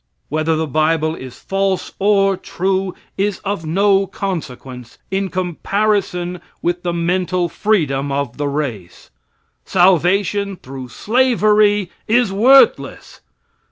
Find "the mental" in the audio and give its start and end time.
6.81-7.47